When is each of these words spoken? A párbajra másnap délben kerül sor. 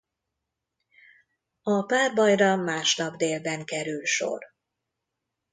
A 1.61 1.81
párbajra 1.85 2.55
másnap 2.55 3.15
délben 3.15 3.65
kerül 3.65 4.05
sor. 4.05 4.43